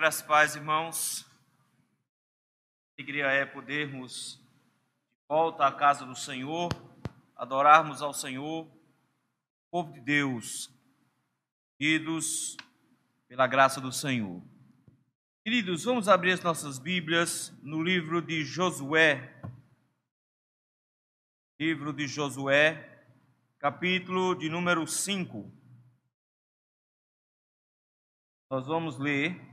[0.00, 1.26] Graças paz, irmãos.
[2.96, 6.68] Alegria é podermos de volta à casa do Senhor,
[7.34, 8.70] adorarmos ao Senhor,
[9.72, 10.70] povo de Deus,
[11.80, 12.56] unidos
[13.26, 14.40] pela graça do Senhor.
[15.44, 19.42] Queridos, vamos abrir as nossas Bíblias no livro de Josué.
[21.58, 23.04] Livro de Josué,
[23.58, 25.52] capítulo de número 5.
[28.48, 29.47] Nós vamos ler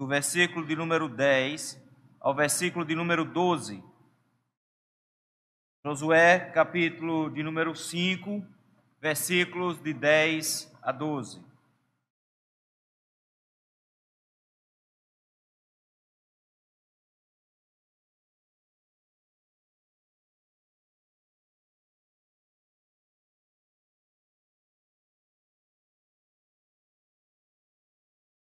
[0.00, 1.78] do versículo de número 10
[2.18, 3.84] ao versículo de número 12.
[5.84, 8.42] Josué, capítulo de número 5,
[8.98, 11.44] versículos de 10 a 12.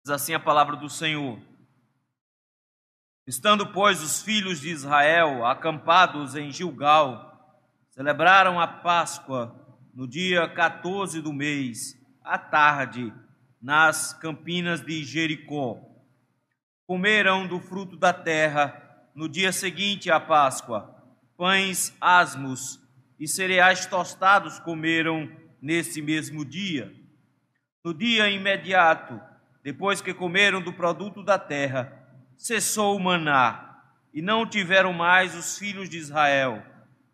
[0.04, 1.47] Diz assim a palavra do Senhor.
[3.28, 9.54] Estando, pois, os filhos de Israel acampados em Gilgal, celebraram a Páscoa
[9.92, 13.12] no dia 14 do mês, à tarde,
[13.60, 15.78] nas campinas de Jericó.
[16.86, 18.82] Comeram do fruto da terra
[19.14, 20.96] no dia seguinte à Páscoa,
[21.36, 22.80] pães asmos
[23.20, 26.90] e cereais tostados comeram nesse mesmo dia.
[27.84, 29.20] No dia imediato,
[29.62, 31.97] depois que comeram do produto da terra,
[32.38, 33.82] cessou o maná,
[34.14, 36.64] e não tiveram mais os filhos de Israel.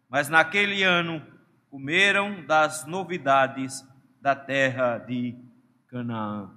[0.09, 1.27] Mas naquele ano
[1.71, 3.85] comeram das novidades
[4.21, 5.35] da terra de
[5.89, 6.51] Canaã.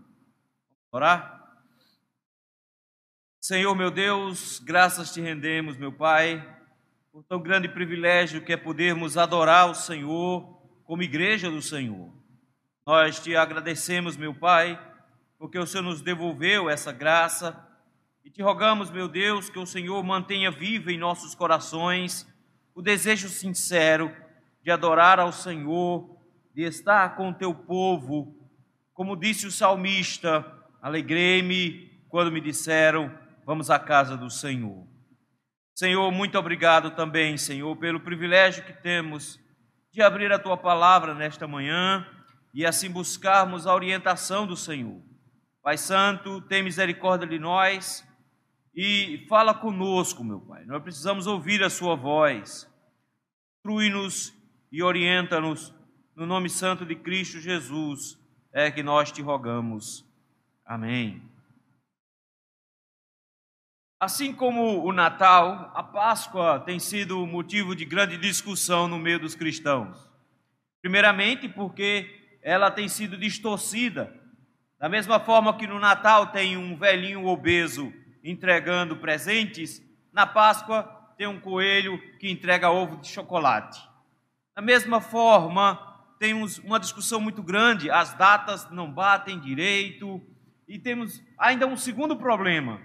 [0.92, 1.58] Orar?
[3.40, 6.46] Senhor meu Deus, graças te rendemos, meu Pai,
[7.12, 12.14] por tão grande privilégio que é podermos adorar o Senhor como igreja do Senhor.
[12.86, 14.80] Nós te agradecemos, meu Pai,
[15.40, 17.67] porque o Senhor nos devolveu essa graça
[18.28, 22.28] e te rogamos, meu Deus, que o Senhor mantenha vivo em nossos corações
[22.76, 24.14] o desejo sincero
[24.62, 26.20] de adorar ao Senhor,
[26.54, 28.36] de estar com o teu povo.
[28.94, 30.46] Como disse o salmista,
[30.82, 34.86] alegrei-me quando me disseram: Vamos à casa do Senhor.
[35.74, 39.40] Senhor, muito obrigado também, Senhor, pelo privilégio que temos
[39.90, 42.06] de abrir a tua palavra nesta manhã
[42.54, 45.02] e assim buscarmos a orientação do Senhor.
[45.64, 48.06] Pai Santo, tem misericórdia de nós
[48.80, 50.64] e fala conosco, meu Pai.
[50.66, 52.72] Nós precisamos ouvir a Sua voz.
[53.58, 54.32] Instrui-nos
[54.72, 55.74] e orienta-nos
[56.16, 58.20] no nome santo de Cristo Jesus,
[58.54, 60.06] é que nós te rogamos.
[60.64, 61.24] Amém.
[64.00, 69.34] Assim como o Natal, a Páscoa tem sido motivo de grande discussão no meio dos
[69.34, 70.08] cristãos.
[70.84, 74.14] Primeiramente, porque ela tem sido distorcida.
[74.78, 77.92] Da mesma forma que no Natal tem um velhinho obeso
[78.30, 80.84] entregando presentes, na Páscoa
[81.18, 83.82] tem um coelho que entrega ovo de chocolate.
[84.56, 85.80] Da mesma forma,
[86.20, 90.22] tem uma discussão muito grande, as datas não batem direito,
[90.68, 92.82] e temos ainda um segundo problema,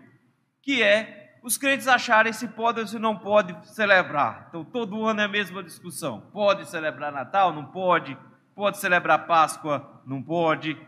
[0.63, 4.47] que é os crentes acharem se pode ou se não pode celebrar.
[4.49, 6.21] Então, todo ano é a mesma discussão.
[6.33, 7.53] Pode celebrar Natal?
[7.53, 8.17] Não pode.
[8.55, 10.03] Pode celebrar Páscoa?
[10.07, 10.79] Não pode.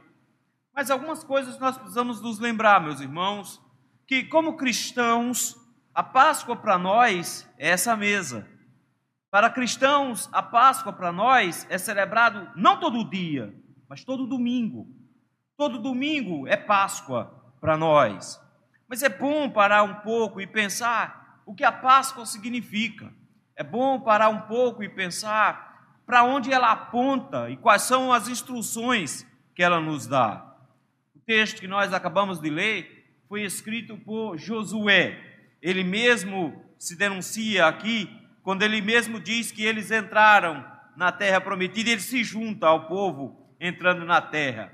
[0.73, 3.61] Mas algumas coisas nós precisamos nos lembrar, meus irmãos,
[4.07, 5.57] que, como cristãos,
[5.95, 8.47] a Páscoa para nós é essa mesa.
[9.31, 13.55] Para cristãos, a Páscoa para nós é celebrado não todo dia,
[13.89, 14.87] mas todo domingo.
[15.57, 18.41] Todo domingo é Páscoa para nós.
[18.89, 23.13] Mas é bom parar um pouco e pensar o que a Páscoa significa.
[23.57, 28.29] É bom parar um pouco e pensar para onde ela aponta e quais são as
[28.29, 30.55] instruções que ela nos dá.
[31.15, 33.04] O texto que nós acabamos de ler
[33.35, 35.19] foi escrito por Josué.
[35.61, 38.09] Ele mesmo se denuncia aqui,
[38.45, 40.65] quando ele mesmo diz que eles entraram
[40.97, 44.71] na terra prometida, ele se junta ao povo entrando na terra.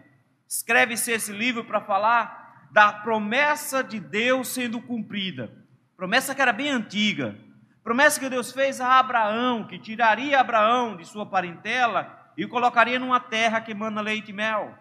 [0.47, 5.51] Escreve-se esse livro para falar da promessa de Deus sendo cumprida.
[5.97, 7.35] Promessa que era bem antiga.
[7.83, 12.99] Promessa que Deus fez a Abraão, que tiraria Abraão de sua parentela e o colocaria
[12.99, 14.77] numa terra que manda leite e mel.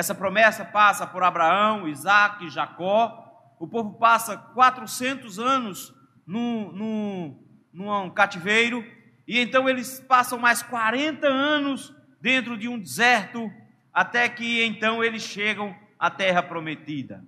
[0.00, 3.22] Essa promessa passa por Abraão, Isaac, Jacó.
[3.58, 5.94] O povo passa 400 anos
[6.26, 8.82] num, num, num cativeiro,
[9.28, 13.52] e então eles passam mais 40 anos dentro de um deserto,
[13.92, 17.22] até que então eles chegam à terra prometida.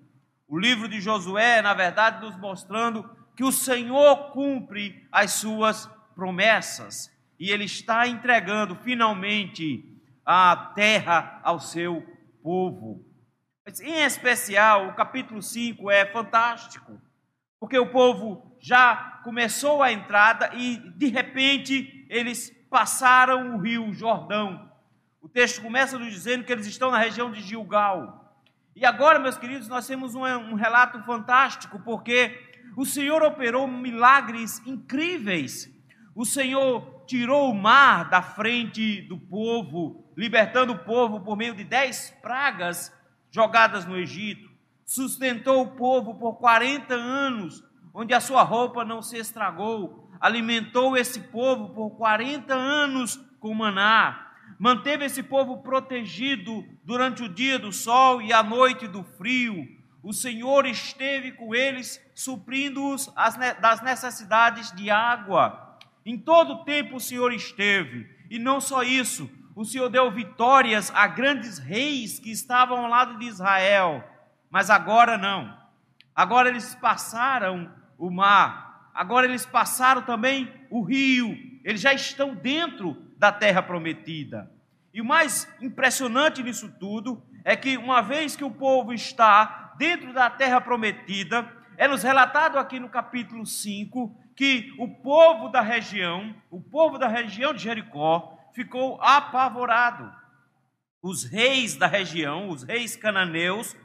[0.48, 3.04] O livro de Josué, na verdade, nos mostrando
[3.36, 9.84] que o Senhor cumpre as suas promessas e ele está entregando finalmente
[10.24, 12.11] a terra ao seu
[12.42, 13.04] povo.
[13.64, 17.00] Mas, em especial, o capítulo 5 é fantástico,
[17.60, 24.70] porque o povo já começou a entrada e, de repente, eles passaram o rio Jordão.
[25.20, 28.36] O texto começa nos dizendo que eles estão na região de Gilgal.
[28.74, 34.60] E agora, meus queridos, nós temos um, um relato fantástico, porque o Senhor operou milagres
[34.66, 35.70] incríveis.
[36.14, 41.64] O Senhor tirou o mar da frente do povo, libertando o povo por meio de
[41.64, 42.92] dez pragas
[43.30, 44.50] jogadas no Egito.
[44.84, 47.64] Sustentou o povo por 40 anos,
[47.94, 50.10] onde a sua roupa não se estragou.
[50.20, 54.32] Alimentou esse povo por 40 anos com maná.
[54.58, 59.66] Manteve esse povo protegido durante o dia do sol e a noite do frio.
[60.02, 63.12] O Senhor esteve com eles, suprindo-os
[63.60, 65.78] das necessidades de água.
[66.04, 68.08] Em todo o tempo o Senhor esteve.
[68.28, 73.18] E não só isso, o Senhor deu vitórias a grandes reis que estavam ao lado
[73.18, 74.02] de Israel,
[74.50, 75.56] mas agora não.
[76.14, 82.94] Agora eles passaram o mar, agora eles passaram também o rio, eles já estão dentro
[83.16, 84.50] da terra prometida.
[84.92, 90.12] E o mais impressionante nisso tudo é que, uma vez que o povo está dentro
[90.12, 96.34] da terra prometida, é nos relatado aqui no capítulo 5 que o povo da região,
[96.50, 100.12] o povo da região de Jericó, ficou apavorado.
[101.02, 103.76] Os reis da região, os reis cananeus,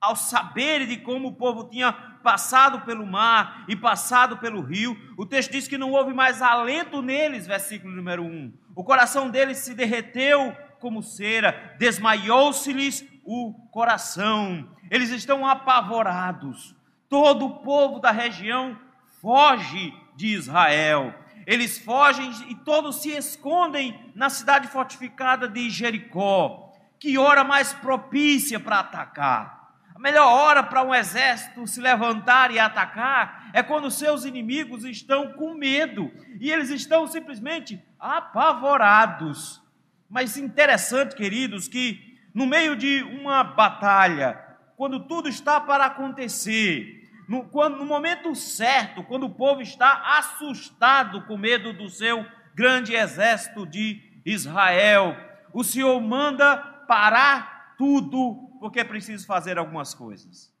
[0.00, 5.24] ao saberem de como o povo tinha passado pelo mar e passado pelo rio, o
[5.24, 8.52] texto diz que não houve mais alento neles, versículo número 1.
[8.74, 14.68] O coração deles se derreteu como cera, desmaiou-se-lhes o coração.
[14.90, 16.74] Eles estão apavorados.
[17.08, 18.78] Todo o povo da região
[19.20, 21.14] foge de Israel.
[21.46, 26.72] Eles fogem e todos se escondem na cidade fortificada de Jericó.
[26.98, 29.56] Que hora mais propícia para atacar?
[29.94, 35.32] A melhor hora para um exército se levantar e atacar é quando seus inimigos estão
[35.32, 39.62] com medo e eles estão simplesmente apavorados.
[40.10, 44.38] Mas interessante, queridos, que no meio de uma batalha,
[44.76, 51.22] quando tudo está para acontecer, no, quando, no momento certo, quando o povo está assustado
[51.26, 52.24] com medo do seu
[52.54, 55.16] grande exército de Israel,
[55.52, 56.56] o Senhor manda
[56.86, 60.54] parar tudo, porque é preciso fazer algumas coisas.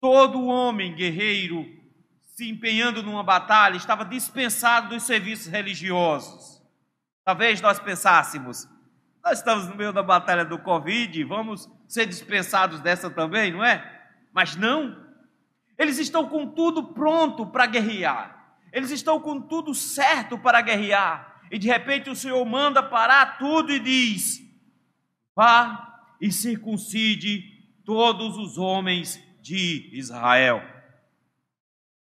[0.00, 1.64] Todo homem guerreiro
[2.34, 6.60] se empenhando numa batalha estava dispensado dos serviços religiosos.
[7.24, 8.68] Talvez nós pensássemos,
[9.24, 13.93] nós estamos no meio da batalha do Covid, vamos ser dispensados dessa também, não é?
[14.34, 15.02] Mas não.
[15.78, 18.58] Eles estão com tudo pronto para guerrear.
[18.72, 21.40] Eles estão com tudo certo para guerrear.
[21.50, 24.42] E de repente o Senhor manda parar tudo e diz:
[25.36, 27.42] Vá e circuncide
[27.84, 30.62] todos os homens de Israel.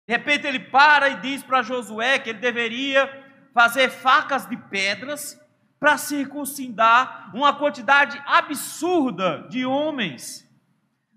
[0.08, 3.08] De repente ele para e diz para Josué que ele deveria
[3.54, 5.40] fazer facas de pedras
[5.80, 10.49] para circuncidar uma quantidade absurda de homens.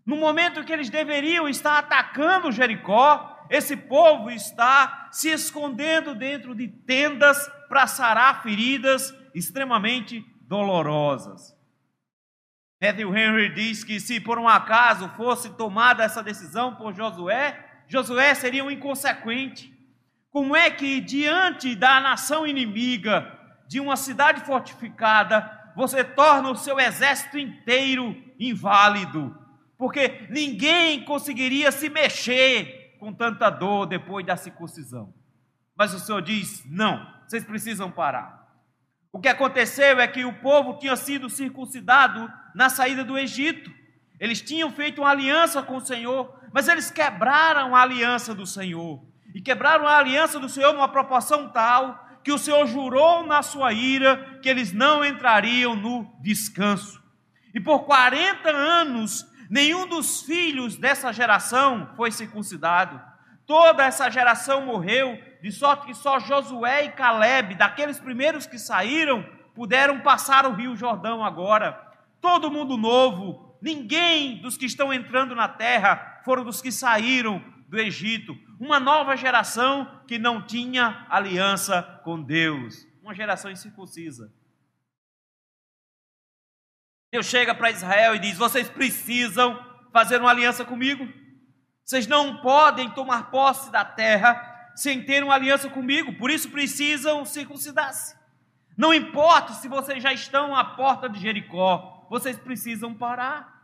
[0.05, 6.69] No momento que eles deveriam estar atacando Jericó, esse povo está se escondendo dentro de
[6.69, 11.57] tendas para sarar feridas extremamente dolorosas.
[12.81, 18.35] Matthew Henry diz que se por um acaso fosse tomada essa decisão por Josué, Josué
[18.35, 19.73] seria um inconsequente.
[20.31, 26.81] Como é que diante da nação inimiga, de uma cidade fortificada, você torna o seu
[26.81, 29.42] exército inteiro inválido?
[29.83, 35.13] Porque ninguém conseguiria se mexer com tanta dor depois da circuncisão.
[35.77, 38.47] Mas o Senhor diz: não, vocês precisam parar.
[39.11, 43.73] O que aconteceu é que o povo tinha sido circuncidado na saída do Egito.
[44.21, 49.05] Eles tinham feito uma aliança com o Senhor, mas eles quebraram a aliança do Senhor.
[49.35, 53.73] E quebraram a aliança do Senhor numa proporção tal que o Senhor jurou na sua
[53.73, 57.03] ira que eles não entrariam no descanso.
[57.53, 62.99] E por 40 anos Nenhum dos filhos dessa geração foi circuncidado.
[63.47, 69.23] Toda essa geração morreu, de sorte que só Josué e Caleb, daqueles primeiros que saíram,
[69.55, 71.79] puderam passar o rio Jordão agora.
[72.19, 77.79] Todo mundo novo, ninguém dos que estão entrando na terra foram dos que saíram do
[77.79, 78.35] Egito.
[78.59, 84.33] Uma nova geração que não tinha aliança com Deus, uma geração incircuncisa.
[87.13, 91.07] Deus chega para Israel e diz: Vocês precisam fazer uma aliança comigo.
[91.85, 97.27] Vocês não podem tomar posse da terra sem ter uma aliança comigo, por isso precisam
[97.27, 98.17] circuncidar-se.
[98.75, 103.61] Não importa se vocês já estão à porta de Jericó, vocês precisam parar.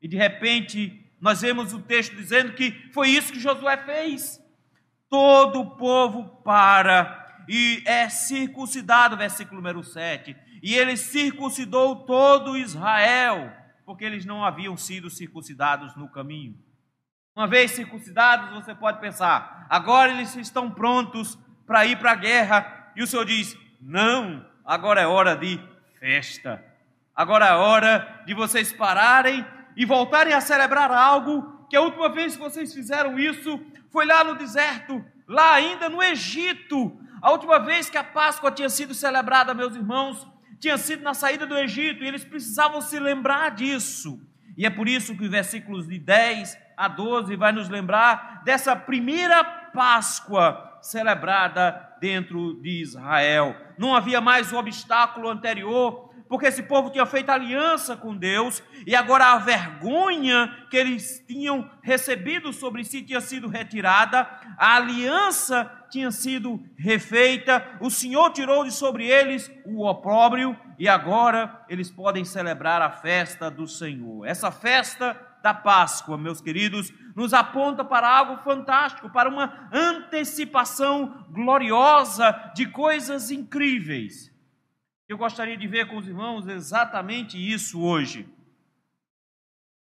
[0.00, 4.40] E de repente, nós vemos o texto dizendo que foi isso que Josué fez.
[5.10, 10.34] Todo o povo para e é circuncidado, versículo número 7.
[10.66, 13.52] E ele circuncidou todo Israel,
[13.84, 16.58] porque eles não haviam sido circuncidados no caminho.
[17.36, 22.90] Uma vez circuncidados, você pode pensar, agora eles estão prontos para ir para a guerra.
[22.96, 25.56] E o Senhor diz: não, agora é hora de
[26.00, 26.60] festa.
[27.14, 29.46] Agora é hora de vocês pararem
[29.76, 34.24] e voltarem a celebrar algo que a última vez que vocês fizeram isso foi lá
[34.24, 37.00] no deserto, lá ainda no Egito.
[37.22, 40.26] A última vez que a Páscoa tinha sido celebrada, meus irmãos,
[40.60, 44.20] tinha sido na saída do Egito e eles precisavam se lembrar disso.
[44.56, 48.74] E é por isso que os versículos de 10 a 12 vai nos lembrar dessa
[48.74, 53.54] primeira Páscoa celebrada dentro de Israel.
[53.76, 58.96] Não havia mais o obstáculo anterior porque esse povo tinha feito aliança com Deus e
[58.96, 66.10] agora a vergonha que eles tinham recebido sobre si tinha sido retirada, a aliança tinha
[66.10, 72.82] sido refeita, o Senhor tirou de sobre eles o opróbrio e agora eles podem celebrar
[72.82, 74.26] a festa do Senhor.
[74.26, 82.52] Essa festa da Páscoa, meus queridos, nos aponta para algo fantástico, para uma antecipação gloriosa
[82.54, 84.30] de coisas incríveis.
[85.08, 88.28] Eu gostaria de ver com os irmãos exatamente isso hoje.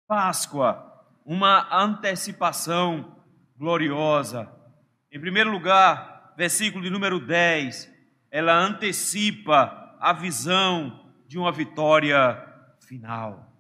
[0.10, 3.16] Páscoa, uma antecipação
[3.58, 4.61] gloriosa.
[5.12, 7.90] Em primeiro lugar, versículo de número 10,
[8.30, 12.42] ela antecipa a visão de uma vitória
[12.88, 13.52] final.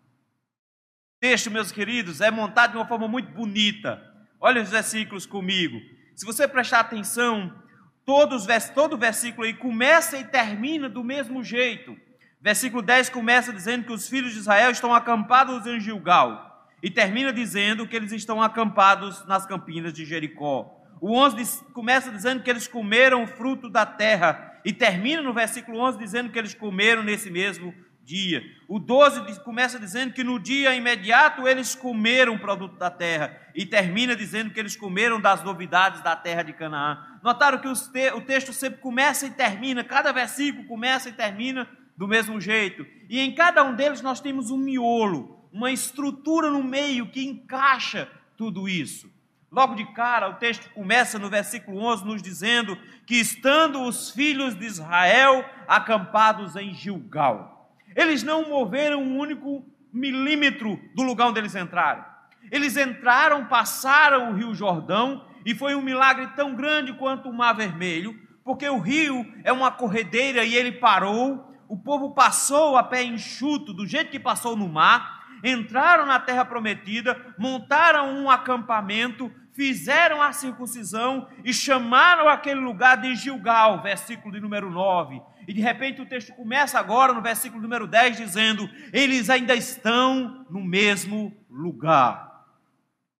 [1.18, 4.02] O texto, meus queridos, é montado de uma forma muito bonita.
[4.40, 5.80] Olha os versículos comigo.
[6.16, 7.62] Se você prestar atenção,
[8.06, 11.96] Todos, todo versículo aí começa e termina do mesmo jeito.
[12.40, 16.68] Versículo 10 começa dizendo que os filhos de Israel estão acampados em Gilgal.
[16.82, 20.81] E termina dizendo que eles estão acampados nas campinas de Jericó.
[21.02, 24.60] O 11 diz, começa dizendo que eles comeram o fruto da terra.
[24.64, 28.44] E termina no versículo 11 dizendo que eles comeram nesse mesmo dia.
[28.68, 33.36] O 12 começa dizendo que no dia imediato eles comeram o produto da terra.
[33.56, 37.00] E termina dizendo que eles comeram das novidades da terra de Canaã.
[37.24, 41.68] Notaram que te, o texto sempre começa e termina, cada versículo começa e termina
[41.98, 42.86] do mesmo jeito.
[43.10, 48.08] E em cada um deles nós temos um miolo, uma estrutura no meio que encaixa
[48.38, 49.10] tudo isso.
[49.52, 54.58] Logo de cara, o texto começa no versículo 11 nos dizendo que estando os filhos
[54.58, 57.70] de Israel acampados em Gilgal.
[57.94, 62.06] Eles não moveram um único milímetro do lugar onde eles entraram.
[62.50, 67.52] Eles entraram, passaram o Rio Jordão e foi um milagre tão grande quanto o Mar
[67.52, 71.54] Vermelho, porque o rio é uma corredeira e ele parou.
[71.68, 76.46] O povo passou a pé enxuto, do jeito que passou no mar, entraram na terra
[76.46, 84.40] prometida, montaram um acampamento, fizeram a circuncisão e chamaram aquele lugar de Gilgal, versículo de
[84.40, 85.22] número 9.
[85.48, 90.46] E de repente o texto começa agora no versículo número 10 dizendo: Eles ainda estão
[90.50, 92.46] no mesmo lugar.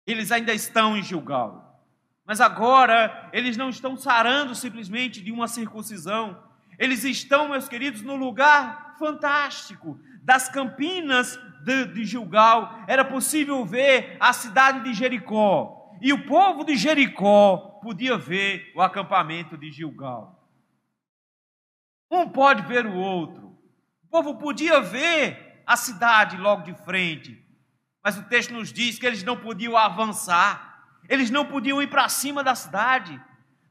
[0.06, 1.82] Eles ainda estão em Gilgal.
[2.26, 6.42] Mas agora eles não estão sarando simplesmente de uma circuncisão.
[6.78, 12.84] Eles estão, meus queridos, no lugar fantástico das campinas de, de Gilgal.
[12.88, 15.81] Era possível ver a cidade de Jericó.
[16.02, 20.50] E o povo de Jericó podia ver o acampamento de Gilgal.
[22.10, 23.56] Um pode ver o outro.
[24.04, 27.40] O povo podia ver a cidade logo de frente,
[28.04, 32.10] mas o texto nos diz que eles não podiam avançar, eles não podiam ir para
[32.10, 33.22] cima da cidade,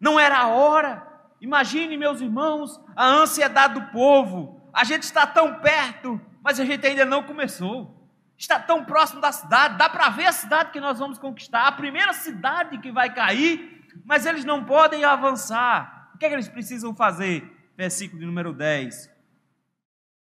[0.00, 1.06] não era a hora.
[1.40, 4.70] Imagine, meus irmãos, a ansiedade do povo.
[4.72, 7.99] A gente está tão perto, mas a gente ainda não começou.
[8.40, 11.72] Está tão próximo da cidade, dá para ver a cidade que nós vamos conquistar, a
[11.72, 16.10] primeira cidade que vai cair, mas eles não podem avançar.
[16.14, 17.60] O que, é que eles precisam fazer?
[17.80, 19.10] versículo de número 10.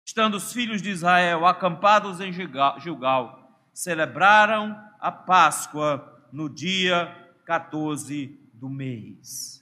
[0.06, 7.14] Estando os filhos de Israel acampados em Gilgal, celebraram a Páscoa no dia
[7.46, 9.62] 14 do mês.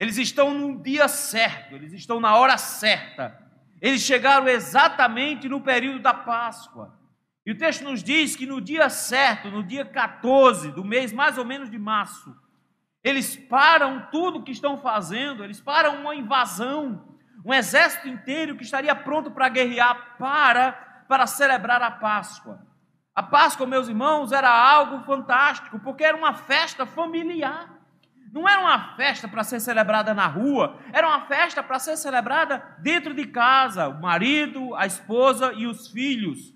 [0.00, 3.40] Eles estão no dia certo, eles estão na hora certa.
[3.80, 6.95] Eles chegaram exatamente no período da Páscoa.
[7.46, 11.38] E o texto nos diz que no dia certo, no dia 14 do mês, mais
[11.38, 12.36] ou menos de março,
[13.04, 18.64] eles param tudo o que estão fazendo, eles param uma invasão, um exército inteiro que
[18.64, 20.72] estaria pronto para guerrear para
[21.08, 22.66] para celebrar a Páscoa.
[23.14, 27.78] A Páscoa, meus irmãos, era algo fantástico, porque era uma festa familiar.
[28.32, 32.76] não era uma festa para ser celebrada na rua, era uma festa para ser celebrada
[32.80, 36.55] dentro de casa, o marido, a esposa e os filhos.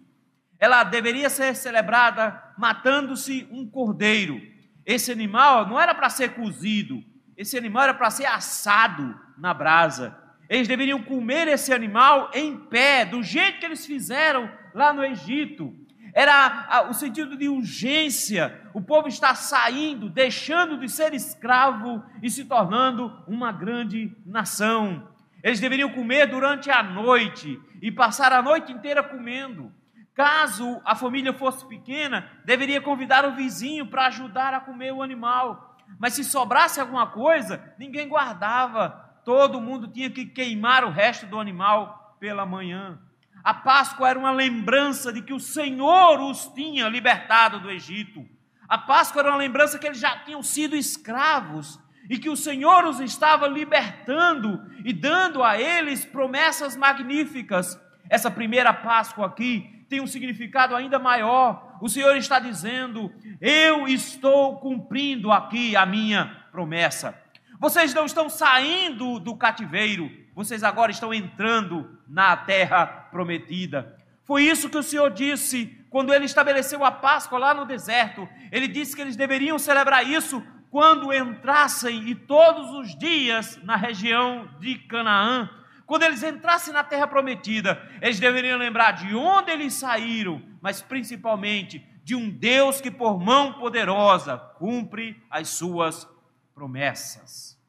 [0.61, 4.39] Ela deveria ser celebrada matando-se um cordeiro.
[4.85, 7.03] Esse animal não era para ser cozido,
[7.37, 10.15] esse animal era para ser assado na brasa.
[10.49, 15.75] Eles deveriam comer esse animal em pé, do jeito que eles fizeram lá no Egito.
[16.13, 18.61] Era o sentido de urgência.
[18.75, 25.09] O povo está saindo, deixando de ser escravo e se tornando uma grande nação.
[25.43, 29.73] Eles deveriam comer durante a noite e passar a noite inteira comendo.
[30.21, 35.79] Caso a família fosse pequena, deveria convidar o vizinho para ajudar a comer o animal.
[35.99, 38.91] Mas se sobrasse alguma coisa, ninguém guardava.
[39.25, 42.99] Todo mundo tinha que queimar o resto do animal pela manhã.
[43.43, 48.23] A Páscoa era uma lembrança de que o Senhor os tinha libertado do Egito.
[48.69, 52.85] A Páscoa era uma lembrança que eles já tinham sido escravos e que o Senhor
[52.85, 57.81] os estava libertando e dando a eles promessas magníficas.
[58.11, 61.77] Essa primeira Páscoa aqui tem um significado ainda maior.
[61.83, 67.21] O Senhor está dizendo: Eu estou cumprindo aqui a minha promessa.
[67.59, 73.99] Vocês não estão saindo do cativeiro, vocês agora estão entrando na terra prometida.
[74.25, 78.27] Foi isso que o Senhor disse quando ele estabeleceu a Páscoa lá no deserto.
[78.53, 84.49] Ele disse que eles deveriam celebrar isso quando entrassem e todos os dias na região
[84.61, 85.51] de Canaã.
[85.91, 91.81] Quando eles entrassem na terra prometida, eles deveriam lembrar de onde eles saíram, mas principalmente
[92.05, 96.09] de um Deus que, por mão poderosa, cumpre as suas
[96.55, 97.61] promessas.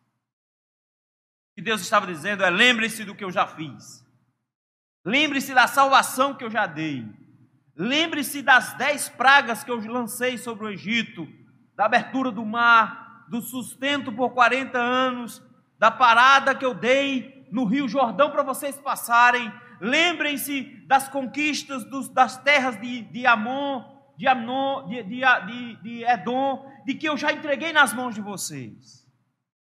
[1.55, 4.05] Que Deus estava dizendo é: lembre-se do que eu já fiz,
[5.03, 7.03] lembre-se da salvação que eu já dei,
[7.75, 11.27] lembre-se das dez pragas que eu lancei sobre o Egito,
[11.75, 15.41] da abertura do mar, do sustento por 40 anos,
[15.79, 19.51] da parada que eu dei no Rio Jordão para vocês passarem.
[19.79, 23.83] Lembrem-se das conquistas dos, das terras de, de Amon,
[24.17, 28.21] de, Amnon, de, de, de, de Edom, de que eu já entreguei nas mãos de
[28.21, 29.07] vocês.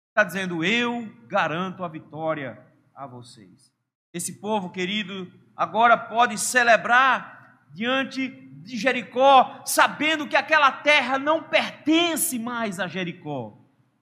[0.10, 2.60] Está dizendo: Eu garanto a vitória
[2.94, 3.72] a vocês.
[4.14, 12.38] Esse povo querido agora pode celebrar diante de Jericó, sabendo que aquela terra não pertence
[12.38, 13.58] mais a Jericó.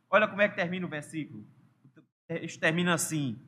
[0.10, 1.46] Olha como é que termina o versículo.
[2.42, 3.40] Isso termina assim: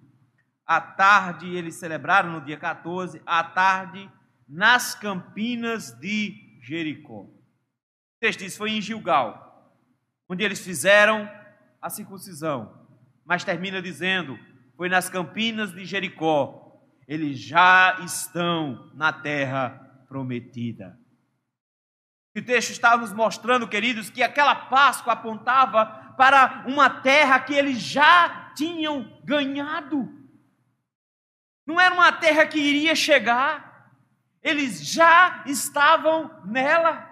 [0.65, 4.09] À tarde eles celebraram no dia 14, à tarde,
[4.47, 7.21] nas campinas de Jericó.
[7.21, 7.31] O
[8.19, 9.75] texto diz: foi em Gilgal,
[10.29, 11.29] onde eles fizeram
[11.81, 12.87] a circuncisão.
[13.25, 14.37] Mas termina dizendo:
[14.75, 16.59] foi nas campinas de Jericó.
[17.07, 19.69] Eles já estão na terra
[20.07, 20.97] prometida.
[22.35, 25.85] O texto está nos mostrando, queridos, que aquela Páscoa apontava
[26.17, 30.20] para uma terra que eles já tinham ganhado.
[31.65, 33.91] Não era uma terra que iria chegar,
[34.43, 37.09] eles já estavam nela.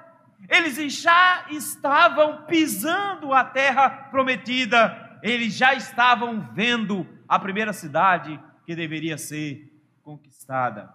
[0.49, 8.75] Eles já estavam pisando a terra prometida, eles já estavam vendo a primeira cidade que
[8.75, 9.69] deveria ser
[10.01, 10.91] conquistada.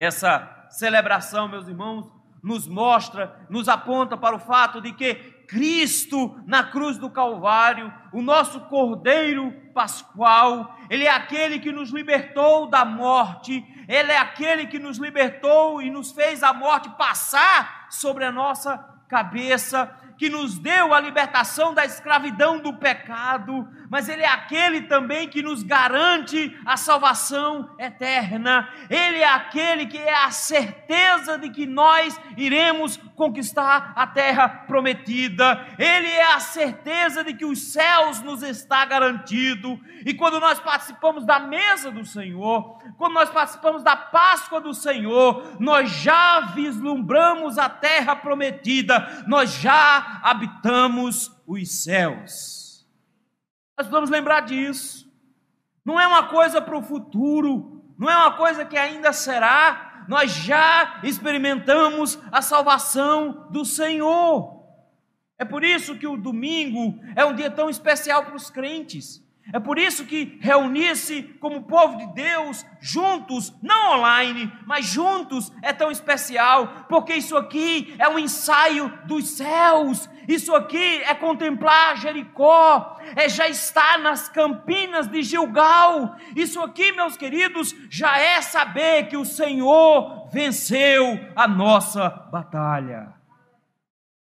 [0.00, 2.10] Essa celebração, meus irmãos,
[2.42, 5.14] nos mostra, nos aponta para o fato de que
[5.50, 12.68] Cristo na cruz do Calvário, o nosso Cordeiro Pascual, Ele é aquele que nos libertou
[12.68, 18.24] da morte, Ele é aquele que nos libertou e nos fez a morte passar sobre
[18.24, 24.28] a nossa cabeça, que nos deu a libertação da escravidão do pecado, mas Ele é
[24.28, 28.68] aquele também que nos garante a salvação eterna.
[28.88, 35.66] Ele é aquele que é a certeza de que nós iremos conquistar a terra prometida.
[35.76, 39.80] Ele é a certeza de que os céus nos está garantido.
[40.06, 45.56] E quando nós participamos da mesa do Senhor, quando nós participamos da Páscoa do Senhor,
[45.58, 52.59] nós já vislumbramos a terra prometida, nós já habitamos os céus.
[53.80, 55.10] Nós vamos lembrar disso.
[55.82, 60.30] Não é uma coisa para o futuro, não é uma coisa que ainda será, nós
[60.32, 64.66] já experimentamos a salvação do Senhor.
[65.38, 69.26] É por isso que o domingo é um dia tão especial para os crentes.
[69.52, 75.72] É por isso que reunir-se como povo de Deus, juntos, não online, mas juntos, é
[75.72, 82.98] tão especial, porque isso aqui é um ensaio dos céus, isso aqui é contemplar Jericó,
[83.16, 89.16] é já estar nas campinas de Gilgal, isso aqui, meus queridos, já é saber que
[89.16, 93.12] o Senhor venceu a nossa batalha,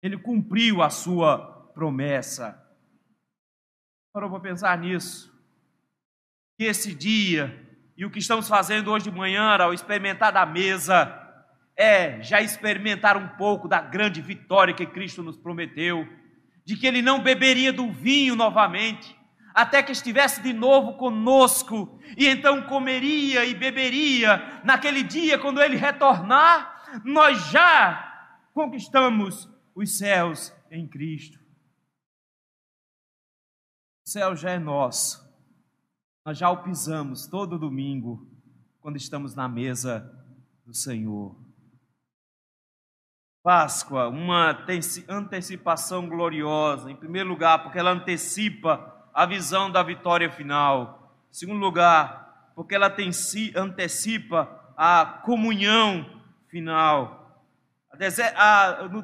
[0.03, 2.62] Ele cumpriu a sua promessa.
[4.13, 5.33] Parou para pensar nisso?
[6.59, 11.19] Que esse dia e o que estamos fazendo hoje de manhã ao experimentar da mesa
[11.75, 16.07] é já experimentar um pouco da grande vitória que Cristo nos prometeu,
[16.63, 19.17] de que Ele não beberia do vinho novamente,
[19.55, 25.77] até que estivesse de novo conosco, e então comeria e beberia naquele dia quando Ele
[25.79, 31.42] retornar, nós já conquistamos os céus em Cristo.
[34.13, 35.27] Céu já é nosso.
[36.23, 38.31] Nós já o pisamos todo domingo
[38.79, 40.07] quando estamos na mesa
[40.67, 41.35] do Senhor.
[43.43, 44.67] Páscoa, uma
[45.09, 51.17] antecipação gloriosa, em primeiro lugar, porque ela antecipa a visão da vitória final.
[51.31, 52.95] Em segundo lugar, porque ela
[53.57, 57.49] antecipa a comunhão final.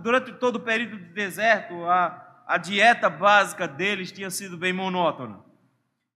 [0.02, 5.40] durante todo o período de deserto, a, a dieta básica deles tinha sido bem monótona.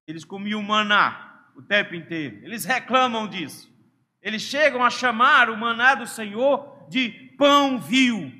[0.07, 2.39] Eles comiam maná o tempo inteiro.
[2.43, 3.71] Eles reclamam disso.
[4.23, 8.33] Eles chegam a chamar o maná do Senhor de pão vil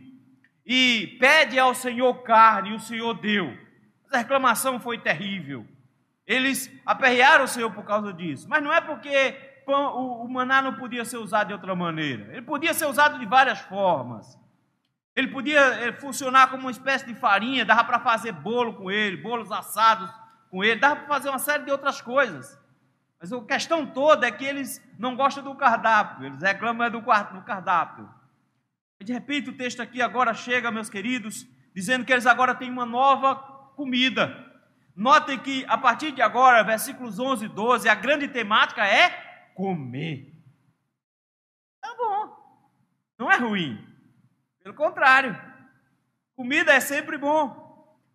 [0.65, 3.55] e pede ao Senhor carne, e o Senhor deu.
[4.05, 5.67] Mas a reclamação foi terrível.
[6.27, 8.49] Eles aperrearam o Senhor por causa disso.
[8.49, 9.33] Mas não é porque
[9.67, 12.33] pão, o, o maná não podia ser usado de outra maneira.
[12.33, 14.39] Ele podia ser usado de várias formas.
[15.15, 19.19] Ele podia eh, funcionar como uma espécie de farinha, dava para fazer bolo com ele,
[19.19, 20.11] bolos assados
[20.51, 22.59] com ele, dá para fazer uma série de outras coisas.
[23.21, 27.03] Mas a questão toda é que eles não gostam do cardápio, eles reclamam do,
[27.43, 28.09] cardápio.
[29.03, 32.87] De repente o texto aqui agora chega, meus queridos, dizendo que eles agora têm uma
[32.87, 33.37] nova
[33.77, 34.51] comida.
[34.97, 39.11] Notem que a partir de agora, versículos 11 e 12, a grande temática é
[39.55, 40.33] comer.
[41.85, 42.37] É bom,
[43.19, 43.92] não é ruim.
[44.63, 45.37] Pelo contrário,
[46.37, 47.63] comida é sempre bom.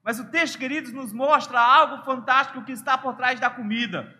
[0.03, 4.17] Mas o texto, queridos, nos mostra algo fantástico que está por trás da comida.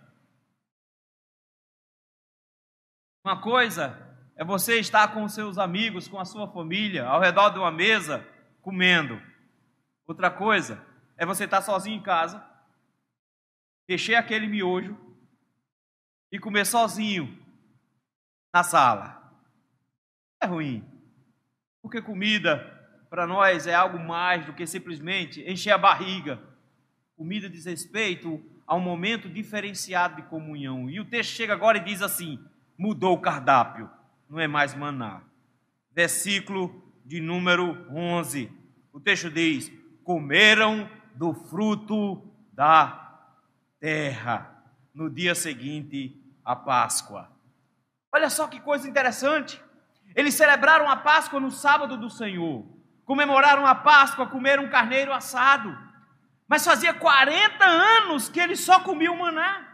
[3.23, 3.97] Uma coisa
[4.35, 8.27] é você estar com seus amigos, com a sua família, ao redor de uma mesa,
[8.61, 9.21] comendo.
[10.05, 10.85] Outra coisa
[11.17, 12.45] é você estar sozinho em casa,
[13.87, 14.97] encher aquele miojo
[16.31, 17.41] e comer sozinho
[18.53, 19.33] na sala.
[20.41, 20.96] É ruim.
[21.88, 22.69] Porque comida
[23.10, 26.38] para nós é algo mais do que simplesmente encher a barriga.
[27.15, 30.89] Comida diz respeito a um momento diferenciado de comunhão.
[30.89, 32.43] E o texto chega agora e diz assim:
[32.78, 33.89] mudou o cardápio,
[34.30, 35.21] não é mais maná.
[35.93, 38.52] Versículo de número 11.
[38.91, 39.71] O texto diz:
[40.04, 42.21] comeram do fruto
[42.52, 43.32] da
[43.80, 44.62] terra
[44.93, 47.32] no dia seguinte à Páscoa.
[48.13, 49.65] Olha só que coisa interessante.
[50.17, 52.77] Eles celebraram a Páscoa no sábado do Senhor
[53.08, 55.75] comemoraram a Páscoa, comeram um carneiro assado.
[56.45, 59.65] Mas fazia 40 anos que eles só comiam maná.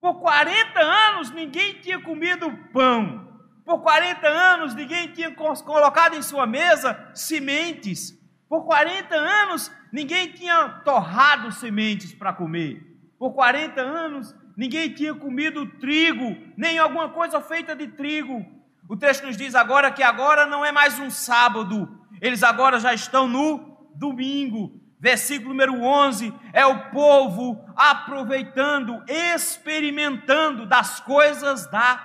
[0.00, 3.28] Por 40 anos ninguém tinha comido pão.
[3.64, 8.16] Por 40 anos ninguém tinha colocado em sua mesa sementes.
[8.48, 12.80] Por 40 anos ninguém tinha torrado sementes para comer.
[13.18, 18.46] Por 40 anos ninguém tinha comido trigo, nem alguma coisa feita de trigo.
[18.92, 22.92] O texto nos diz agora que agora não é mais um sábado, eles agora já
[22.92, 24.78] estão no domingo.
[25.00, 31.96] Versículo número 11 é o povo aproveitando, experimentando das coisas da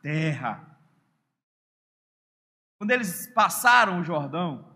[0.00, 0.64] terra.
[2.78, 4.72] Quando eles passaram o Jordão,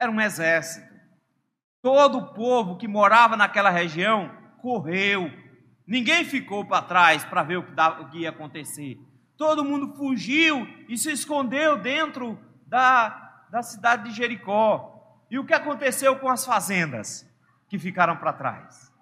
[0.00, 0.92] era um exército.
[1.84, 4.28] Todo o povo que morava naquela região
[4.60, 5.30] correu.
[5.86, 8.98] Ninguém ficou para trás para ver o que ia acontecer.
[9.36, 15.22] Todo mundo fugiu e se escondeu dentro da da cidade de Jericó.
[15.30, 17.24] E o que aconteceu com as fazendas
[17.68, 18.92] que ficaram para trás?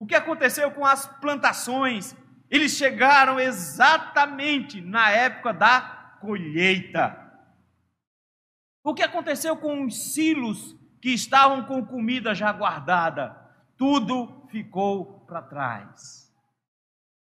[0.00, 2.16] O que aconteceu com as plantações?
[2.50, 5.80] Eles chegaram exatamente na época da
[6.20, 7.16] colheita.
[8.82, 13.30] O que aconteceu com os silos que estavam com comida já guardada?
[13.76, 16.34] Tudo ficou para trás.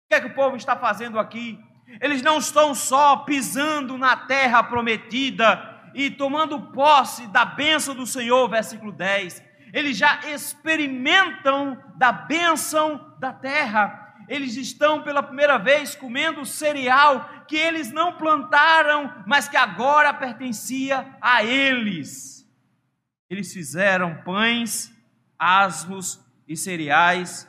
[0.06, 1.62] O que é que o povo está fazendo aqui?
[2.00, 8.48] Eles não estão só pisando na terra prometida, e tomando posse da bênção do Senhor,
[8.48, 14.14] versículo 10, eles já experimentam da bênção da terra.
[14.29, 21.16] Eles estão pela primeira vez comendo cereal que eles não plantaram, mas que agora pertencia
[21.20, 22.46] a eles.
[23.29, 24.92] Eles fizeram pães,
[25.38, 27.48] asmos e cereais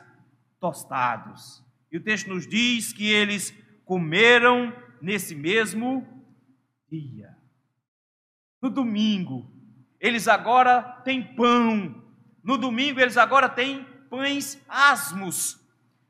[0.60, 1.62] tostados.
[1.90, 3.52] E o texto nos diz que eles
[3.84, 6.06] comeram nesse mesmo
[6.88, 7.36] dia.
[8.60, 9.50] No domingo,
[9.98, 12.04] eles agora têm pão.
[12.44, 15.58] No domingo, eles agora têm pães asmos,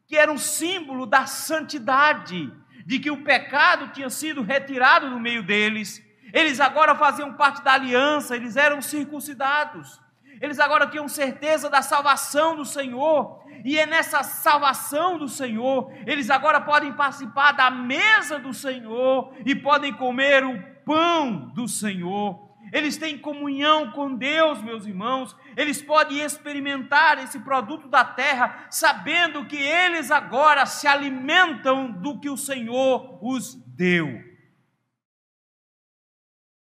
[0.07, 2.53] que eram um símbolo da santidade,
[2.85, 6.03] de que o pecado tinha sido retirado do meio deles.
[6.33, 10.02] Eles agora faziam parte da aliança, eles eram circuncidados.
[10.43, 16.31] Eles agora tinham certeza da salvação do Senhor, e é nessa salvação do Senhor, eles
[16.31, 22.51] agora podem participar da mesa do Senhor e podem comer o pão do Senhor.
[22.73, 25.37] Eles têm comunhão com Deus, meus irmãos.
[25.57, 32.29] Eles podem experimentar esse produto da terra, sabendo que eles agora se alimentam do que
[32.29, 34.09] o Senhor os deu.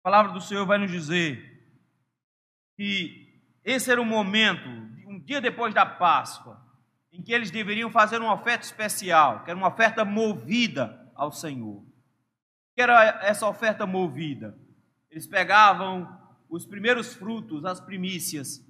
[0.01, 1.65] A palavra do Senhor vai nos dizer
[2.77, 3.24] que
[3.65, 4.69] esse era o momento,
[5.07, 6.63] um dia depois da Páscoa,
[7.11, 11.77] em que eles deveriam fazer uma oferta especial, que era uma oferta movida ao Senhor.
[11.77, 11.85] O
[12.75, 14.55] que era essa oferta movida?
[15.09, 16.07] Eles pegavam
[16.47, 18.63] os primeiros frutos, as primícias,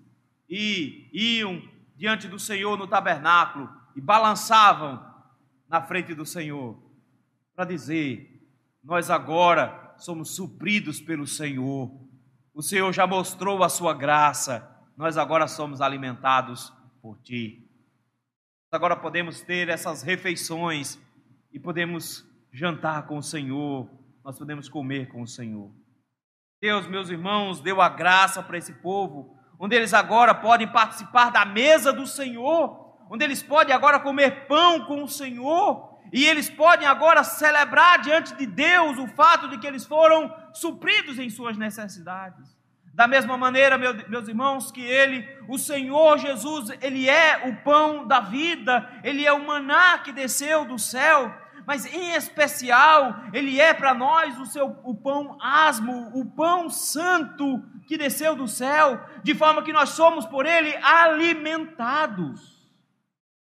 [0.49, 1.61] e iam
[1.95, 5.03] diante do Senhor no tabernáculo e balançavam
[5.67, 6.79] na frente do Senhor
[7.55, 8.47] para dizer:
[8.83, 11.91] Nós agora somos supridos pelo Senhor.
[12.53, 17.65] O Senhor já mostrou a sua graça, nós agora somos alimentados por ti
[18.75, 20.99] agora podemos ter essas refeições
[21.51, 23.89] e podemos jantar com o Senhor,
[24.23, 25.71] nós podemos comer com o Senhor.
[26.61, 31.45] Deus, meus irmãos, deu a graça para esse povo, onde eles agora podem participar da
[31.45, 36.87] mesa do Senhor, onde eles podem agora comer pão com o Senhor, e eles podem
[36.87, 42.54] agora celebrar diante de Deus o fato de que eles foram supridos em suas necessidades.
[42.95, 48.21] Da mesma maneira, meus irmãos, que Ele, o Senhor Jesus, Ele é o pão da
[48.21, 51.35] vida, Ele é o maná que desceu do céu,
[51.67, 57.61] mas em especial, Ele é para nós o, seu, o pão asmo, o pão santo
[57.85, 62.65] que desceu do céu, de forma que nós somos por Ele alimentados.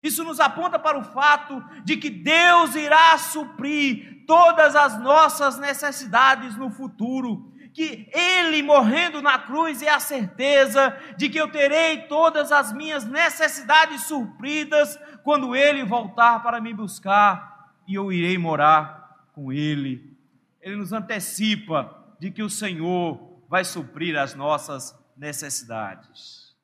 [0.02, 6.56] Isso nos aponta para o fato de que Deus irá suprir todas as nossas necessidades
[6.56, 12.50] no futuro que Ele morrendo na cruz é a certeza de que eu terei todas
[12.50, 19.52] as minhas necessidades supridas quando Ele voltar para me buscar e eu irei morar com
[19.52, 20.16] Ele.
[20.58, 26.56] Ele nos antecipa de que o Senhor vai suprir as nossas necessidades.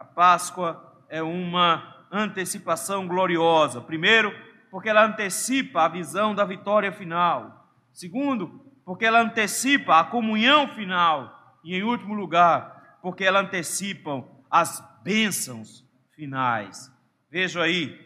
[0.00, 3.80] A Páscoa é uma antecipação gloriosa.
[3.80, 4.34] Primeiro,
[4.68, 7.70] porque ela antecipa a visão da vitória final.
[7.92, 11.58] Segundo, porque ela antecipa a comunhão final.
[11.64, 16.92] E em último lugar, porque ela antecipa as bênçãos finais.
[17.30, 17.98] Veja aí,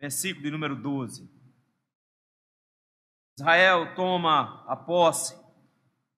[0.00, 1.30] versículo de número 12.
[3.38, 5.38] Israel toma a posse,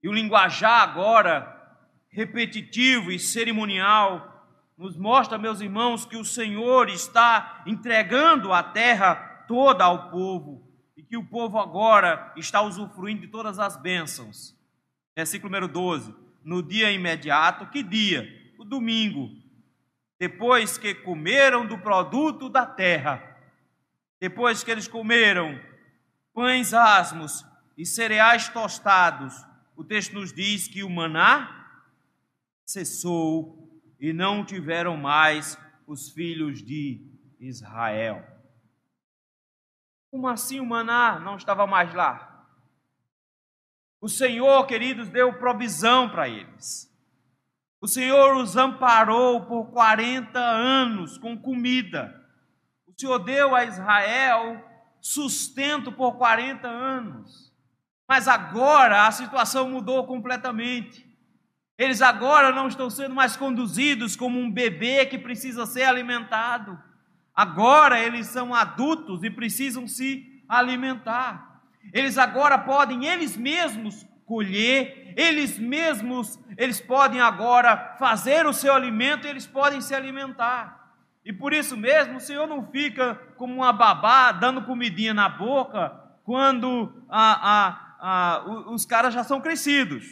[0.02, 1.76] e o linguajar agora,
[2.08, 4.48] repetitivo e cerimonial,
[4.78, 10.69] nos mostra, meus irmãos, que o Senhor está entregando a terra toda ao povo
[11.10, 14.56] que o povo agora está usufruindo de todas as bênçãos.
[15.16, 16.14] Versículo número 12.
[16.44, 18.28] No dia imediato, que dia?
[18.56, 19.28] O domingo.
[20.20, 23.36] Depois que comeram do produto da terra,
[24.20, 25.60] depois que eles comeram
[26.32, 27.44] pães asmos
[27.76, 29.34] e cereais tostados,
[29.74, 31.82] o texto nos diz que o maná
[32.64, 37.04] cessou e não tiveram mais os filhos de
[37.40, 38.24] Israel.
[40.10, 42.46] Como assim o maná não estava mais lá?
[44.00, 46.90] O Senhor, queridos, deu provisão para eles.
[47.80, 52.14] O Senhor os amparou por 40 anos com comida.
[52.86, 54.62] O Senhor deu a Israel
[55.00, 57.50] sustento por 40 anos.
[58.08, 61.08] Mas agora a situação mudou completamente.
[61.78, 66.78] Eles agora não estão sendo mais conduzidos como um bebê que precisa ser alimentado.
[67.40, 71.62] Agora eles são adultos e precisam se alimentar.
[71.90, 79.26] Eles agora podem eles mesmos colher, eles mesmos, eles podem agora fazer o seu alimento,
[79.26, 80.94] eles podem se alimentar.
[81.24, 85.98] E por isso mesmo o Senhor não fica como uma babá dando comidinha na boca
[86.24, 90.04] quando a, a, a, os caras já são crescidos.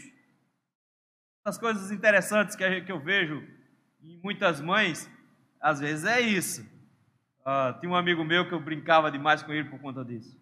[1.44, 3.46] As coisas interessantes que, eu vejo
[4.00, 5.10] em muitas mães,
[5.60, 6.77] às vezes é isso.
[7.50, 10.38] Ah, tinha um amigo meu que eu brincava demais com ele por conta disso.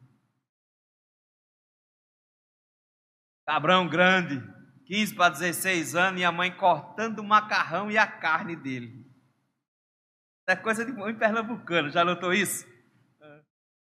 [3.46, 4.42] Cabrão grande,
[4.86, 9.06] 15 para 16 anos, e a mãe cortando o macarrão e a carne dele.
[10.48, 12.66] É coisa de mãe pernambucana, já notou isso?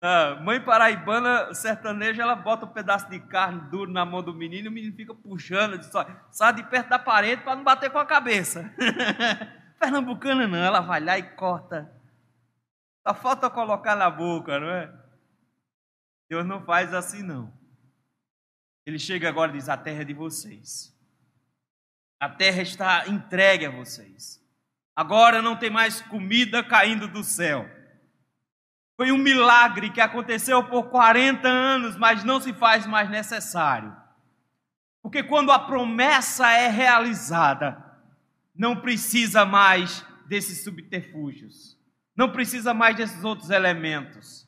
[0.03, 4.67] Ah, mãe paraibana sertaneja, ela bota um pedaço de carne duro na mão do menino
[4.67, 5.91] e o menino fica puxando, diz,
[6.29, 8.71] sai de perto da parede para não bater com a cabeça.
[9.79, 11.97] pernambucana não, ela vai lá e corta
[13.07, 14.93] Só falta colocar na boca, não é?
[16.29, 17.51] Deus não faz assim, não.
[18.85, 20.95] Ele chega agora e diz: A terra é de vocês.
[22.19, 24.39] A terra está entregue a vocês.
[24.95, 27.69] Agora não tem mais comida caindo do céu.
[28.97, 33.95] Foi um milagre que aconteceu por 40 anos, mas não se faz mais necessário.
[35.01, 37.81] Porque quando a promessa é realizada,
[38.53, 41.78] não precisa mais desses subterfúgios,
[42.19, 44.45] não precisa mais desses outros elementos.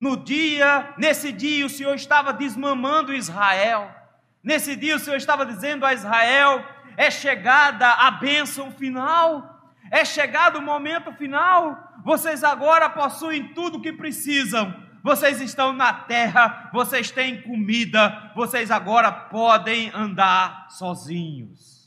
[0.00, 3.92] No dia, nesse dia, o Senhor estava desmamando Israel.
[4.40, 6.64] Nesse dia, o Senhor estava dizendo a Israel:
[6.96, 11.76] é chegada a bênção final, é chegado o momento final.
[12.04, 14.72] Vocês agora possuem tudo o que precisam.
[15.02, 21.77] Vocês estão na terra, vocês têm comida, vocês agora podem andar sozinhos.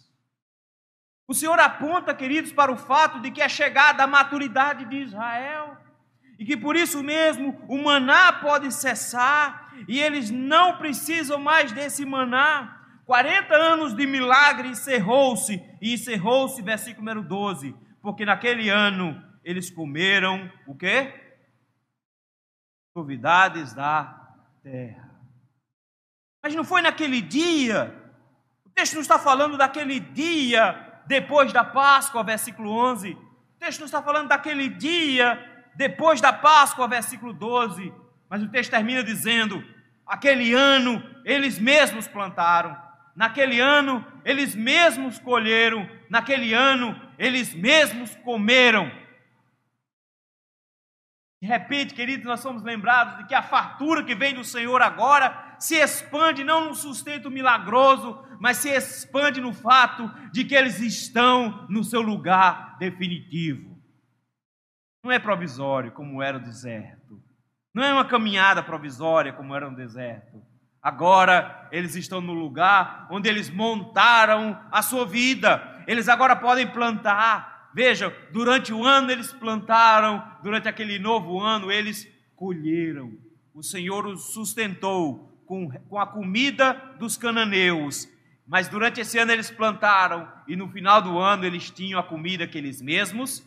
[1.32, 5.78] O Senhor aponta, queridos, para o fato de que é chegada a maturidade de Israel
[6.38, 12.06] e que por isso mesmo o maná pode cessar e eles não precisam mais desse
[12.06, 12.82] maná.
[13.06, 20.52] 40 anos de milagre encerrou-se, e encerrou-se, versículo número 12, porque naquele ano eles comeram
[20.68, 21.14] o quê?
[22.94, 25.10] Novidades da terra.
[26.44, 27.96] Mas não foi naquele dia,
[28.66, 33.12] o texto não está falando daquele dia depois da Páscoa, versículo 11.
[33.12, 33.18] O
[33.60, 35.40] texto não está falando daquele dia
[35.76, 37.94] depois da Páscoa, versículo 12.
[38.30, 39.64] Mas o texto termina dizendo:
[40.06, 42.78] aquele ano eles mesmos plantaram,
[43.16, 48.92] naquele ano eles mesmos colheram, naquele ano eles mesmos comeram.
[51.42, 55.51] De repente, queridos, nós somos lembrados de que a fartura que vem do Senhor agora
[55.62, 61.68] se expande não num sustento milagroso, mas se expande no fato de que eles estão
[61.70, 63.80] no seu lugar definitivo.
[65.04, 67.22] Não é provisório como era o deserto.
[67.72, 70.42] Não é uma caminhada provisória como era no deserto.
[70.82, 75.84] Agora eles estão no lugar onde eles montaram a sua vida.
[75.86, 77.70] Eles agora podem plantar.
[77.72, 83.14] Veja, durante o ano eles plantaram, durante aquele novo ano eles colheram.
[83.54, 88.08] O Senhor os sustentou com, com a comida dos cananeus.
[88.48, 92.48] Mas durante esse ano eles plantaram e no final do ano eles tinham a comida
[92.48, 93.46] que eles mesmos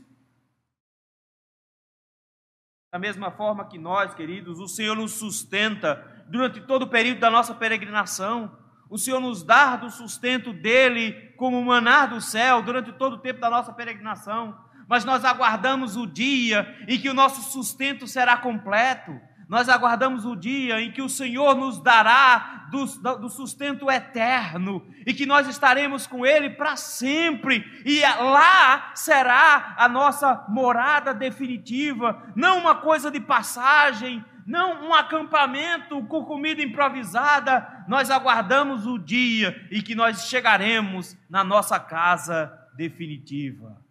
[2.92, 7.28] da mesma forma que nós, queridos, o Senhor nos sustenta durante todo o período da
[7.28, 8.56] nossa peregrinação.
[8.88, 13.40] O Senhor nos dá do sustento dele como manar do céu durante todo o tempo
[13.40, 14.56] da nossa peregrinação.
[14.86, 20.34] Mas nós aguardamos o dia em que o nosso sustento será completo nós aguardamos o
[20.34, 22.84] dia em que o Senhor nos dará do,
[23.18, 29.88] do sustento eterno e que nós estaremos com Ele para sempre, e lá será a
[29.88, 37.84] nossa morada definitiva, não uma coisa de passagem, não um acampamento com comida improvisada.
[37.88, 43.82] Nós aguardamos o dia em que nós chegaremos na nossa casa definitiva.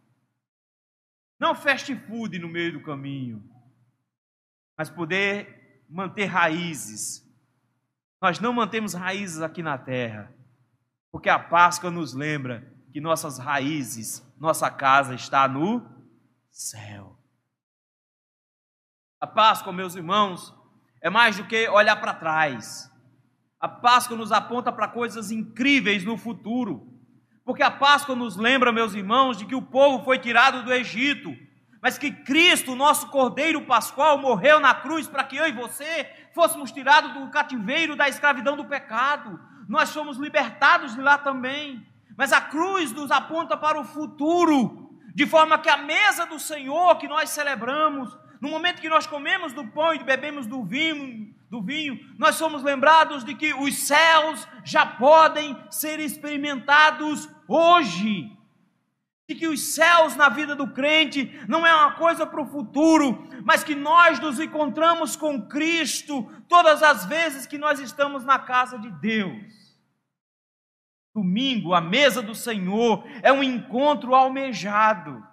[1.39, 3.52] Não fast food no meio do caminho
[4.77, 7.23] mas poder manter raízes.
[8.21, 10.33] Nós não mantemos raízes aqui na terra,
[11.11, 15.85] porque a Páscoa nos lembra que nossas raízes, nossa casa está no
[16.51, 17.19] céu.
[19.19, 20.53] A Páscoa, meus irmãos,
[21.01, 22.91] é mais do que olhar para trás.
[23.59, 26.93] A Páscoa nos aponta para coisas incríveis no futuro.
[27.45, 31.35] Porque a Páscoa nos lembra, meus irmãos, de que o povo foi tirado do Egito
[31.83, 36.71] mas que Cristo, nosso Cordeiro Pascual, morreu na cruz para que eu e você fôssemos
[36.71, 39.37] tirados do cativeiro da escravidão do pecado.
[39.67, 41.85] Nós fomos libertados de lá também.
[42.17, 46.95] Mas a cruz nos aponta para o futuro, de forma que a mesa do Senhor
[46.97, 51.61] que nós celebramos, no momento que nós comemos do pão e bebemos do vinho, do
[51.61, 58.31] vinho, nós somos lembrados de que os céus já podem ser experimentados hoje
[59.27, 63.25] de que os céus na vida do crente não é uma coisa para o futuro,
[63.45, 68.77] mas que nós nos encontramos com Cristo todas as vezes que nós estamos na casa
[68.77, 69.63] de Deus.
[71.15, 75.23] Domingo, a mesa do Senhor é um encontro almejado.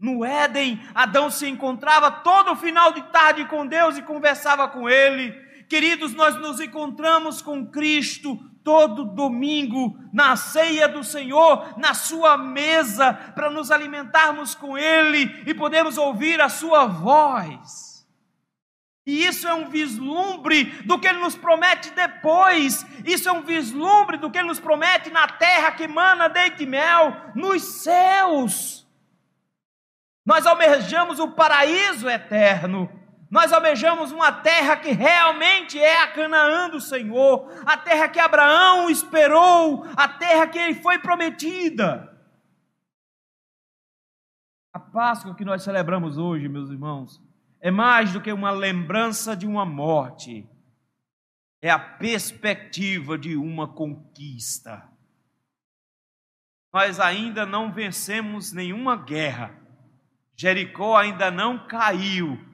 [0.00, 5.32] No Éden, Adão se encontrava todo final de tarde com Deus e conversava com Ele.
[5.68, 13.12] Queridos, nós nos encontramos com Cristo todo domingo na ceia do Senhor, na sua mesa,
[13.12, 17.94] para nos alimentarmos com Ele e podermos ouvir a Sua voz.
[19.06, 22.86] E isso é um vislumbre do que Ele nos promete depois.
[23.04, 26.66] Isso é um vislumbre do que Ele nos promete na terra que mana leite e
[26.66, 28.86] mel, nos céus.
[30.24, 32.90] Nós almejamos o paraíso eterno.
[33.34, 38.88] Nós almejamos uma terra que realmente é a Canaã do Senhor, a terra que Abraão
[38.88, 42.16] esperou, a terra que ele foi prometida.
[44.72, 47.20] A Páscoa que nós celebramos hoje, meus irmãos,
[47.60, 50.48] é mais do que uma lembrança de uma morte,
[51.60, 54.88] é a perspectiva de uma conquista.
[56.72, 59.60] Nós ainda não vencemos nenhuma guerra,
[60.36, 62.53] Jericó ainda não caiu,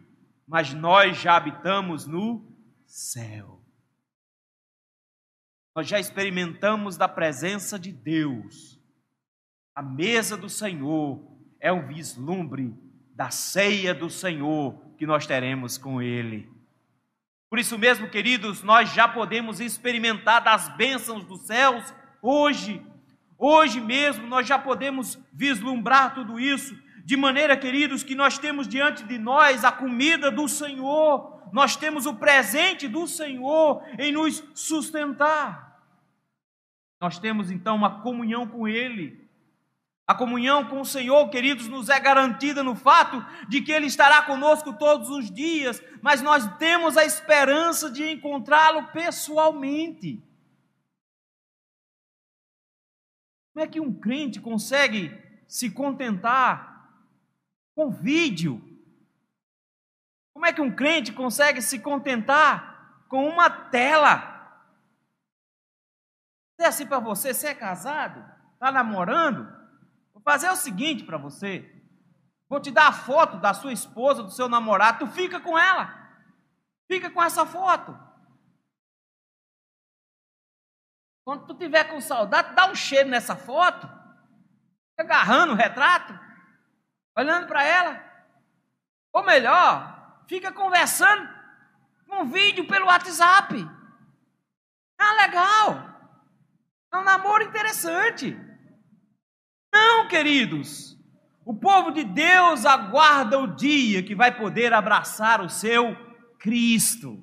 [0.50, 2.44] mas nós já habitamos no
[2.84, 3.62] céu.
[5.76, 8.76] Nós já experimentamos da presença de Deus.
[9.72, 11.24] A mesa do Senhor
[11.60, 12.74] é um vislumbre
[13.14, 16.50] da ceia do Senhor que nós teremos com Ele.
[17.48, 22.84] Por isso mesmo, queridos, nós já podemos experimentar das bênçãos dos céus hoje.
[23.38, 26.76] Hoje mesmo nós já podemos vislumbrar tudo isso,
[27.10, 32.06] de maneira, queridos, que nós temos diante de nós a comida do Senhor, nós temos
[32.06, 35.82] o presente do Senhor em nos sustentar.
[37.00, 39.28] Nós temos então uma comunhão com Ele.
[40.06, 44.22] A comunhão com o Senhor, queridos, nos é garantida no fato de que Ele estará
[44.22, 50.22] conosco todos os dias, mas nós temos a esperança de encontrá-lo pessoalmente.
[53.52, 55.12] Como é que um crente consegue
[55.48, 56.70] se contentar
[57.74, 58.60] com vídeo?
[60.32, 64.28] Como é que um crente consegue se contentar com uma tela?
[66.56, 69.60] Se é assim para você, você é casado, está namorando,
[70.20, 71.82] Vou fazer o seguinte para você.
[72.46, 74.98] Vou te dar a foto da sua esposa, do seu namorado.
[74.98, 75.98] Tu fica com ela.
[76.86, 77.98] Fica com essa foto.
[81.24, 83.88] Quando tu tiver com saudade, dá um cheiro nessa foto.
[84.98, 86.12] Agarrando o retrato.
[87.20, 88.02] Olhando para ela.
[89.12, 91.28] Ou melhor, fica conversando
[92.08, 93.56] com um vídeo pelo WhatsApp.
[94.98, 95.90] Ah, legal.
[96.90, 98.34] É um namoro interessante.
[99.70, 100.96] Não, queridos.
[101.44, 105.94] O povo de Deus aguarda o dia que vai poder abraçar o seu
[106.38, 107.22] Cristo.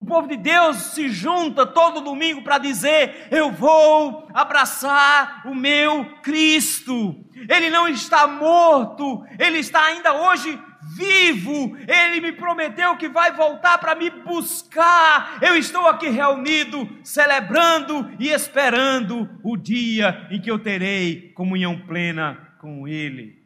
[0.00, 6.04] O povo de Deus se junta todo domingo para dizer: Eu vou abraçar o meu
[6.22, 7.24] Cristo.
[7.48, 10.58] Ele não está morto, ele está ainda hoje
[10.94, 11.76] vivo.
[11.88, 15.38] Ele me prometeu que vai voltar para me buscar.
[15.42, 22.56] Eu estou aqui reunido, celebrando e esperando o dia em que eu terei comunhão plena
[22.60, 23.38] com Ele.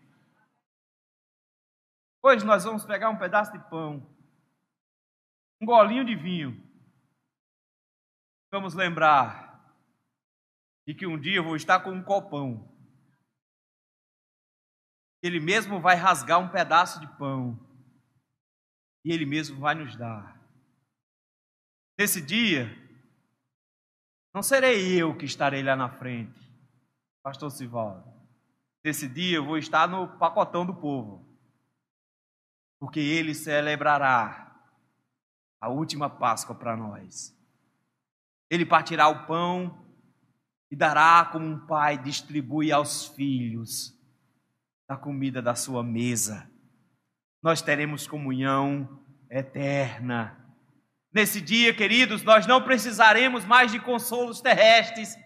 [2.23, 4.07] Hoje nós vamos pegar um pedaço de pão,
[5.63, 6.63] um golinho de vinho.
[8.51, 9.65] Vamos lembrar
[10.87, 12.73] de que um dia eu vou estar com um copão
[15.23, 17.59] ele mesmo vai rasgar um pedaço de pão
[19.05, 20.37] e Ele mesmo vai nos dar.
[21.97, 22.69] Nesse dia,
[24.35, 26.41] não serei eu que estarei lá na frente,
[27.23, 28.11] Pastor Sivaldo.
[28.85, 31.25] Nesse dia eu vou estar no pacotão do povo,
[32.81, 34.52] porque Ele celebrará
[35.63, 37.33] a última Páscoa para nós.
[38.51, 39.87] Ele partirá o pão
[40.69, 43.97] e dará como um pai distribui aos filhos
[44.89, 46.51] da comida da sua mesa.
[47.41, 49.01] Nós teremos comunhão
[49.31, 50.37] eterna.
[51.15, 55.17] Nesse dia, queridos, nós não precisaremos mais de consolos terrestres,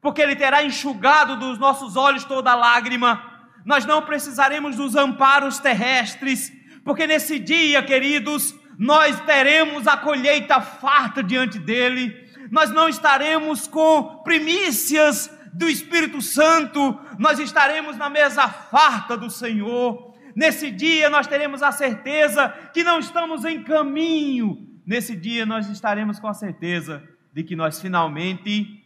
[0.00, 3.50] porque Ele terá enxugado dos nossos olhos toda lágrima.
[3.66, 6.52] Nós não precisaremos dos amparos terrestres,
[6.84, 12.26] porque nesse dia, queridos, nós teremos a colheita farta diante dEle.
[12.50, 20.16] Nós não estaremos com primícias do Espírito Santo, nós estaremos na mesa farta do Senhor.
[20.34, 24.80] Nesse dia nós teremos a certeza que não estamos em caminho.
[24.86, 28.82] Nesse dia nós estaremos com a certeza de que nós finalmente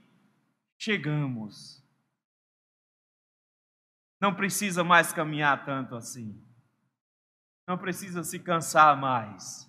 [0.77, 1.81] chegamos.
[4.21, 6.37] Não precisa mais caminhar tanto assim.
[7.69, 9.64] Não precisa se cansar mais.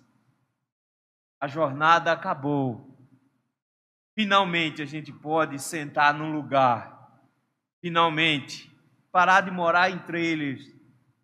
[1.46, 2.92] A jornada acabou.
[4.16, 7.22] Finalmente a gente pode sentar num lugar.
[7.80, 8.68] Finalmente,
[9.12, 10.74] parar de morar em trailers,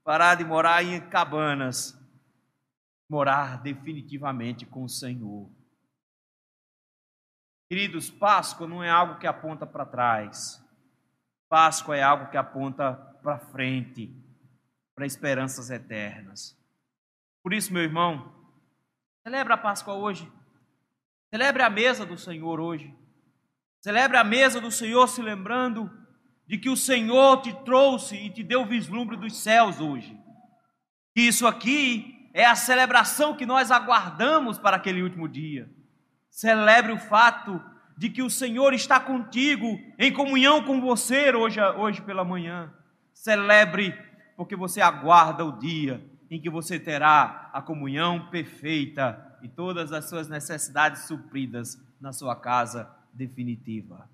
[0.04, 2.00] parar de morar em cabanas,
[3.10, 5.50] morar definitivamente com o Senhor.
[7.68, 10.64] Queridos, Páscoa não é algo que aponta para trás.
[11.48, 12.94] Páscoa é algo que aponta
[13.24, 14.14] para frente,
[14.94, 16.56] para esperanças eternas.
[17.42, 18.41] Por isso, meu irmão,
[19.22, 20.30] celebra a Páscoa hoje.
[21.30, 22.92] Celebre a mesa do Senhor hoje.
[23.80, 25.90] Celebre a mesa do Senhor se lembrando
[26.46, 30.18] de que o Senhor te trouxe e te deu o vislumbre dos céus hoje.
[31.14, 35.70] que isso aqui é a celebração que nós aguardamos para aquele último dia.
[36.30, 37.62] Celebre o fato
[37.96, 42.72] de que o Senhor está contigo, em comunhão com você hoje, hoje pela manhã.
[43.12, 43.94] Celebre,
[44.36, 50.08] porque você aguarda o dia em que você terá a comunhão perfeita e todas as
[50.08, 54.08] suas necessidades supridas na sua casa definitiva.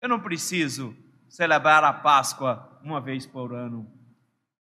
[0.00, 0.96] Eu não preciso
[1.28, 3.86] celebrar a Páscoa uma vez por ano.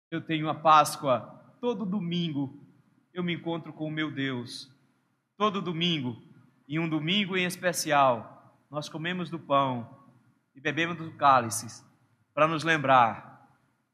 [0.09, 1.19] Eu tenho a Páscoa
[1.59, 2.65] todo domingo.
[3.13, 4.73] Eu me encontro com o meu Deus.
[5.37, 6.15] Todo domingo,
[6.69, 10.07] e um domingo em especial, nós comemos do pão
[10.55, 11.83] e bebemos do cálice
[12.33, 13.45] para nos lembrar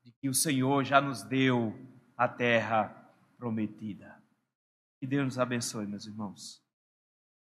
[0.03, 4.21] de que o Senhor já nos deu a terra prometida.
[4.99, 6.64] Que Deus nos abençoe, meus irmãos.